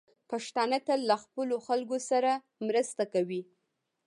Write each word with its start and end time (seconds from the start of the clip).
پښتانه 0.31 0.77
تل 0.87 0.99
له 1.09 1.15
خپلو 1.23 1.55
خلکو 1.67 1.97
سره 2.09 2.31
مرسته 2.67 3.03
کوي. 3.13 3.41